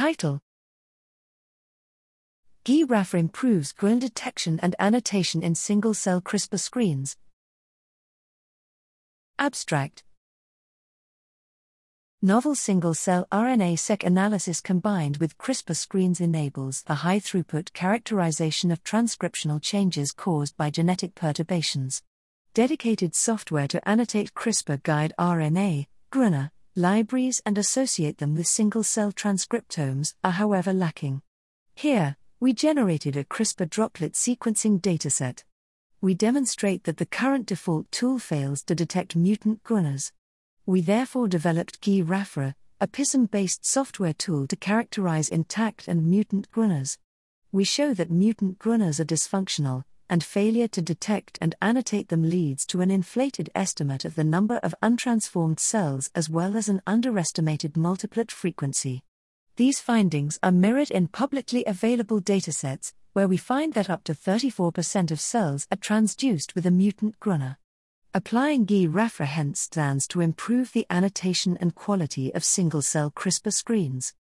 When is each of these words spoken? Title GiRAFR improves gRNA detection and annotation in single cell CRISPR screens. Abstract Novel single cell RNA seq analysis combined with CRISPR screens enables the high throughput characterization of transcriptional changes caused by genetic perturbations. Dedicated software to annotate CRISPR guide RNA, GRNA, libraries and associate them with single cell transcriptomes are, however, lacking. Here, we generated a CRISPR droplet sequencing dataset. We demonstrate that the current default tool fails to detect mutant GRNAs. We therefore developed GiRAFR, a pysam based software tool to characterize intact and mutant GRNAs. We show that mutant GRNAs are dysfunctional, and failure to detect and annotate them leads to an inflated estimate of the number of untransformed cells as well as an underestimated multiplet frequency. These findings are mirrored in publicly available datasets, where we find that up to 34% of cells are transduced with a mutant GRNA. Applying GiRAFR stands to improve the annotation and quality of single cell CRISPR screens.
Title 0.00 0.40
GiRAFR 2.64 3.18
improves 3.18 3.74
gRNA 3.74 3.98
detection 3.98 4.58
and 4.62 4.74
annotation 4.78 5.42
in 5.42 5.54
single 5.54 5.92
cell 5.92 6.22
CRISPR 6.22 6.58
screens. 6.58 7.18
Abstract 9.38 10.02
Novel 12.22 12.54
single 12.54 12.94
cell 12.94 13.26
RNA 13.30 13.78
seq 13.78 14.02
analysis 14.02 14.62
combined 14.62 15.18
with 15.18 15.36
CRISPR 15.36 15.76
screens 15.76 16.18
enables 16.18 16.80
the 16.84 17.04
high 17.04 17.20
throughput 17.20 17.74
characterization 17.74 18.70
of 18.70 18.82
transcriptional 18.82 19.60
changes 19.60 20.12
caused 20.12 20.56
by 20.56 20.70
genetic 20.70 21.14
perturbations. 21.14 22.02
Dedicated 22.54 23.14
software 23.14 23.68
to 23.68 23.86
annotate 23.86 24.32
CRISPR 24.32 24.82
guide 24.82 25.12
RNA, 25.18 25.88
GRNA, 26.10 26.52
libraries 26.76 27.42
and 27.44 27.58
associate 27.58 28.18
them 28.18 28.34
with 28.34 28.46
single 28.46 28.82
cell 28.82 29.12
transcriptomes 29.12 30.14
are, 30.22 30.32
however, 30.32 30.72
lacking. 30.72 31.22
Here, 31.74 32.16
we 32.38 32.52
generated 32.52 33.16
a 33.16 33.24
CRISPR 33.24 33.68
droplet 33.68 34.12
sequencing 34.14 34.80
dataset. 34.80 35.44
We 36.00 36.14
demonstrate 36.14 36.84
that 36.84 36.96
the 36.96 37.06
current 37.06 37.46
default 37.46 37.90
tool 37.92 38.18
fails 38.18 38.62
to 38.62 38.74
detect 38.74 39.14
mutant 39.14 39.62
GRNAs. 39.64 40.12
We 40.64 40.80
therefore 40.80 41.28
developed 41.28 41.80
GiRAFR, 41.82 42.54
a 42.80 42.86
pysam 42.86 43.30
based 43.30 43.66
software 43.66 44.14
tool 44.14 44.46
to 44.46 44.56
characterize 44.56 45.28
intact 45.28 45.88
and 45.88 46.06
mutant 46.06 46.50
GRNAs. 46.50 46.96
We 47.52 47.64
show 47.64 47.92
that 47.94 48.10
mutant 48.10 48.58
GRNAs 48.58 49.00
are 49.00 49.04
dysfunctional, 49.04 49.84
and 50.10 50.22
failure 50.22 50.68
to 50.68 50.82
detect 50.82 51.38
and 51.40 51.54
annotate 51.62 52.08
them 52.08 52.28
leads 52.28 52.66
to 52.66 52.82
an 52.82 52.90
inflated 52.90 53.48
estimate 53.54 54.04
of 54.04 54.16
the 54.16 54.24
number 54.24 54.56
of 54.56 54.74
untransformed 54.82 55.60
cells 55.60 56.10
as 56.14 56.28
well 56.28 56.56
as 56.56 56.68
an 56.68 56.82
underestimated 56.86 57.76
multiplet 57.76 58.30
frequency. 58.30 59.02
These 59.56 59.80
findings 59.80 60.38
are 60.42 60.52
mirrored 60.52 60.90
in 60.90 61.08
publicly 61.08 61.64
available 61.64 62.20
datasets, 62.20 62.92
where 63.12 63.28
we 63.28 63.36
find 63.36 63.74
that 63.74 63.88
up 63.88 64.04
to 64.04 64.12
34% 64.12 65.10
of 65.10 65.20
cells 65.20 65.66
are 65.70 65.76
transduced 65.76 66.54
with 66.54 66.66
a 66.66 66.70
mutant 66.70 67.18
GRNA. 67.20 67.56
Applying 68.12 68.66
GiRAFR 68.66 69.56
stands 69.56 70.08
to 70.08 70.20
improve 70.20 70.72
the 70.72 70.86
annotation 70.90 71.56
and 71.58 71.74
quality 71.74 72.34
of 72.34 72.44
single 72.44 72.82
cell 72.82 73.12
CRISPR 73.12 73.52
screens. 73.52 74.14